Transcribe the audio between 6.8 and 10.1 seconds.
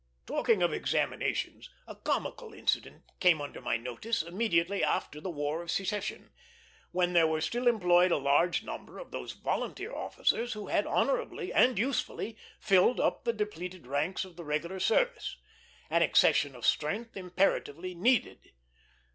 when there were still employed a large number of those volunteer